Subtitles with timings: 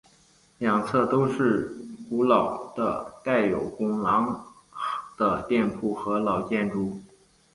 [0.57, 1.71] 两侧都是
[2.09, 4.47] 古老的带有拱廊
[5.15, 6.99] 的店铺和老建筑。